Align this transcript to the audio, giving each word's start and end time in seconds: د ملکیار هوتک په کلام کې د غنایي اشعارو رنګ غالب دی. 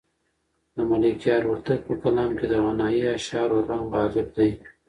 د 0.75 0.77
ملکیار 0.89 1.41
هوتک 1.49 1.79
په 1.87 1.93
کلام 2.03 2.31
کې 2.37 2.45
د 2.49 2.53
غنایي 2.65 3.03
اشعارو 3.17 3.57
رنګ 3.69 3.85
غالب 3.93 4.27
دی. 4.37 4.51